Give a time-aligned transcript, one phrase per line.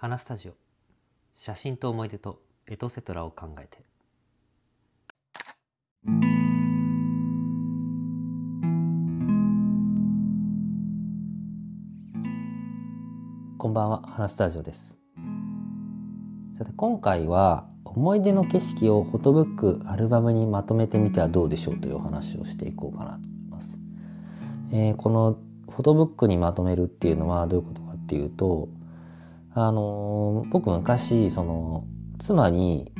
[0.00, 0.52] 花スタジオ。
[1.34, 3.82] 写真と思い出とエトセトラを考えて。
[13.58, 15.00] こんばんは花スタジオです。
[16.52, 23.80] さて今回は思い出の景色をフォトブックアルバムにまとめてみてはどうでしょうというお話をしていこうかなと思います、
[24.70, 25.38] えー、この
[25.68, 28.68] フォトブックにまとめるっていうのはどういうことかっていうと
[29.60, 31.84] あの僕昔その
[32.20, 32.92] 妻に、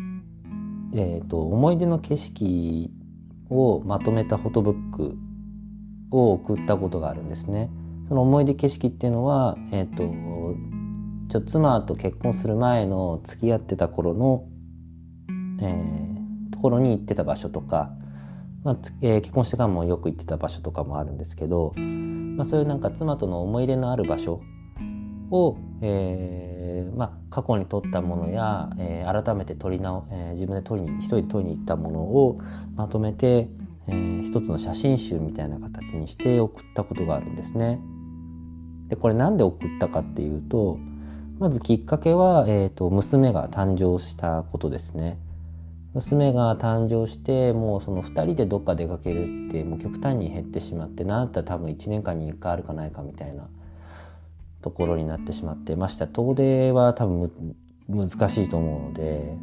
[0.92, 2.90] えーと、思い出の景色
[3.48, 5.16] をまとめたフォトブック
[6.10, 7.70] を送ったことがあるんですね。
[8.08, 10.58] その思い出景色っていうのは、えっ、ー、と
[11.28, 14.44] ちょ妻と結婚する前の付き合ってた頃の、
[15.60, 17.92] えー、ところに行ってた場所とか、
[18.64, 24.40] まあえー、結婚してからもよく行ってた場所とかもあるんですけど、まあ、そういうなんか妻との思い入れのある場所
[25.30, 26.47] を、えー
[26.96, 32.40] まあ、過去に撮ったものや、えー、改めて撮り直、えー、自分で撮りに一人で撮りに行ったものを
[32.74, 33.48] まとめて、
[33.86, 37.80] えー、一つの写真集みたいな形にして送ったことがあるんですね。
[38.88, 40.78] でこれなんで送ったかっていうと
[41.38, 45.18] まずきっかけは、えーと、娘が誕生したことですね。
[45.94, 53.48] 娘が誕生してもうその2人でどっか出かけるってもう極端に減ってしまってなんだったら多分1年間に1回あるかないかみたいな
[54.62, 57.30] ところになってしまってました遠出は多分
[57.88, 59.36] 難しいと思うので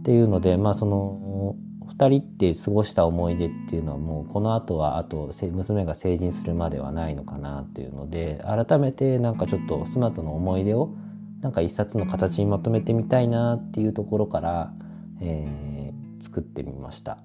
[0.00, 1.56] っていうのでまあその
[1.96, 10.94] 2人って過ごした思い出っていうのはもうこの後はあと娘が成人するまではないのかなっていうので改めてなんかちょっと妻との思い出を
[11.40, 14.72] なんか一冊の形にまとめてみたいなっていうところから、
[15.20, 17.18] えー、作ってみました。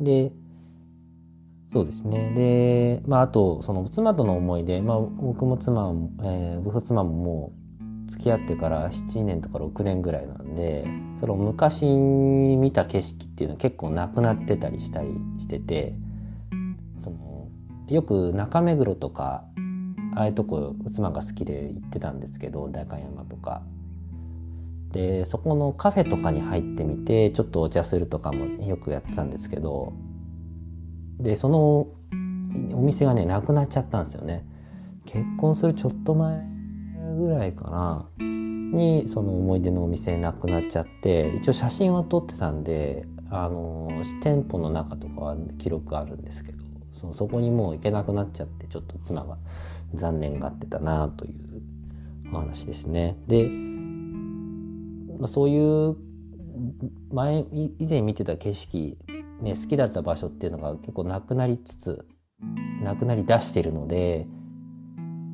[0.00, 0.32] で
[1.72, 2.32] そうですね。
[2.34, 7.52] で、まあ、あと、その妻との思い出、まあ、僕も妻も、えー、僕と妻もも
[8.06, 10.84] う付き合ってから7年とか6年ぐらいなんで、
[11.20, 15.94] その昔見た景色っていうのは結構なくなってたりしたりしてて、
[16.98, 17.48] その、
[17.88, 19.44] よく中目黒とか、
[20.16, 23.62] ああいうとこ妻が好きで行ってたんですけど、代官山とか。
[24.90, 29.92] で、そこのカフェとかに入ってみて、ちょっとお茶するとかもよくやってたんですけど、
[31.22, 31.88] でその
[32.72, 34.44] お店がねなくなっちゃったんですよね
[35.04, 36.42] 結婚するちょっと前
[37.18, 43.88] ぐらいかなにその思い出のお店なくなっちゃって一応写真は撮ってたんであの
[44.22, 49.38] 店舗の中とかは記録あるんですけどそのそこにもう行けなくなっちゃってちょっと妻が
[49.94, 51.62] 残念がってたなという
[52.32, 53.16] お話ですね。
[53.26, 53.48] で、
[55.18, 55.96] まあ、そういう
[57.12, 57.44] 前
[57.78, 58.98] 以前見てた景色
[59.40, 62.04] ね、好きだった場所っていうのが結構なくなりつつ
[62.82, 64.26] なくなりだしてるので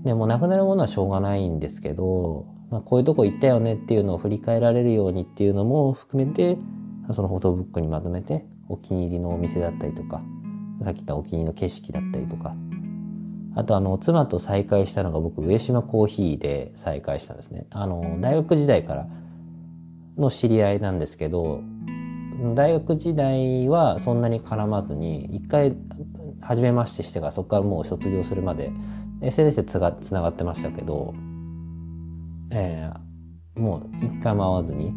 [0.05, 6.57] でもなくなるものはしょうがないんですけど、まあ、こういうとこ行ったよねっていうのを振り返られるようにっていうのも含めて
[7.13, 10.23] そのフォトブックにまとめてお気に入りのお店だったりとか
[10.83, 12.55] さっき言ったお気に入りの景色だったりとか
[13.57, 17.67] あとあの妻と再会したのが僕上島コーヒーで再会したんですね。
[17.71, 19.09] あの大学時代から
[20.19, 21.63] の知り合いなんですけど
[22.55, 25.75] 大学時代はそんなに絡まずに一回
[26.41, 28.71] 初めましてしてからそこからもう卒業するまで
[29.23, 31.15] SNS でつがつながってましたけど、
[32.51, 34.93] えー、もう一回回わずに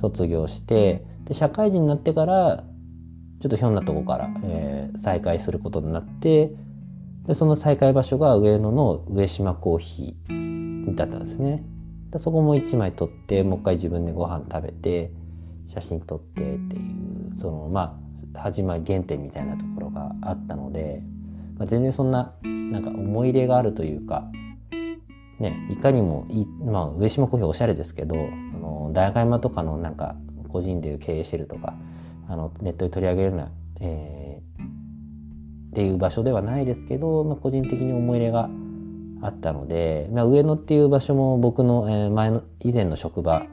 [0.00, 2.64] 卒業してで社会人になってから
[3.40, 6.52] ちょっとひょんなとこから、えー、再会することになって
[7.26, 11.62] でその再会場所が上野の上島コーヒーだったんですね。
[12.10, 15.12] でそこも一枚取ってもう一回自分でご飯食べて
[15.68, 16.78] 写真撮ってってい
[17.30, 17.98] うそのま
[18.34, 21.02] あ始まり原点みたいなところがあったので、
[21.56, 24.24] まあ、全然そんななんか思い入れがあるというか
[25.38, 28.14] ねいかにもいまあ上島コーヒーおしゃれですけど
[28.52, 30.16] その大学山とかのなんか
[30.48, 31.74] 個人で経営してるとか
[32.28, 34.66] あのネットで取り上げるような、えー、っ
[35.74, 38.48] ていう場所ではないですけど、まあ、個人的に思い入れが
[39.20, 43.46] あったので、まあ、上野っていう場所も僕の、えー、前の以前の職場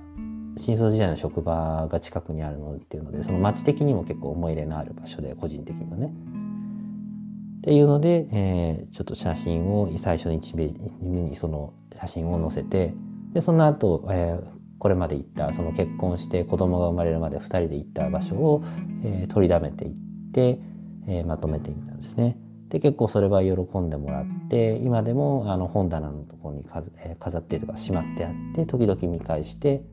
[0.57, 6.07] 新卒時代の職場が近くにあるのっていうのでその街的にも結構思い入れのある場所で個人的にはね。
[6.07, 12.93] っていうので、えー、ちょっと写真を最初の1ページ目にその写真を載せて
[13.33, 14.47] でその後、えー、
[14.77, 18.63] これまで行ったその結婚して子供が生まれるまで2人で行った場所を、
[19.03, 19.91] えー、取りだめていっ
[20.31, 20.59] て、
[21.07, 22.37] えー、まとめてみたんですね。
[22.69, 29.83] で結構それは喜んでもらって今でもあの本棚のところに飾,、えー、飾ってとかしまってあって時々見返して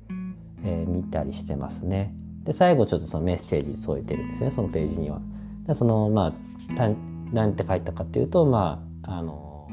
[0.64, 2.14] えー、見たりしてますね。
[2.44, 5.20] で最後ちょっとそのメッセージ添えてるんですねそのページには。
[5.66, 6.32] でそのま
[6.78, 6.90] あ
[7.32, 9.68] 何て書いたかっていうとまああの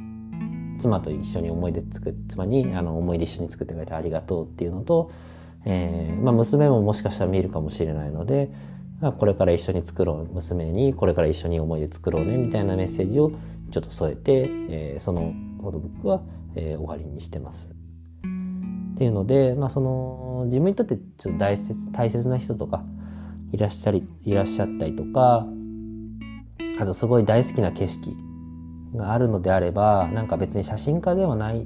[0.79, 5.11] 妻と一緒に思い出作妻にあの思い出一緒に作ってくれてありがとうっていうのと、
[5.65, 8.51] えーまあ、娘ももしかしたら見るかもしれないので、
[9.01, 13.31] まあ、これから一緒に作ろう娘にこれから一緒に思い出作ろうねみたいなメッセージを
[13.71, 16.21] ちょっと添えて、えー、そのフォトブックは、
[16.55, 17.78] えー、終わりにしてます。
[18.99, 22.83] っていうので、まあ、その自分にとってちょっと大切大切な人とか
[23.53, 25.47] いらっしゃりいらっしゃったりとか
[26.77, 28.13] あとすごい大好きな景色
[28.93, 31.65] があるのであればなんか別に写真家ではない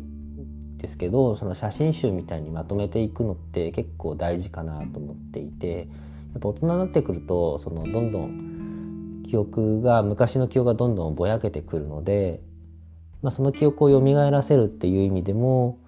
[0.77, 5.87] ですけどその写真集みたいにまとめていくのって結構大事かなと思っていて
[6.33, 12.41] やっぱ大人になってくるとそのどんどん記憶が昔の記憶がどんどんぼやけてくるので、
[13.23, 15.79] まあ、その記憶を蘇らせるっていう意味でも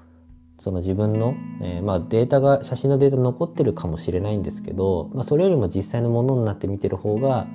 [0.57, 7.47] その自分の、えー、まあデータが写真のデータ残ってるかもしれないんですけど、まあ、それよりも実際のものになって見てる方が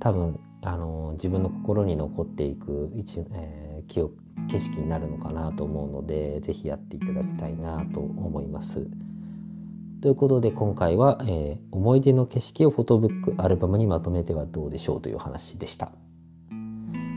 [0.00, 4.16] 多分あの自分の心に残っていく一、えー、記憶
[4.48, 8.88] 景色になるのかなと思うので是非やっていただきたいなと思います。
[10.00, 15.92] ということで今回は、えー、思い出の景色をフォトブックアルバムにまとめてはどうでしょうという話でした。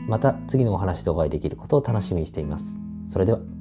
[0.06, 2.80] また次のお話でお会いできることを楽しみにしています。
[3.06, 3.53] それでは。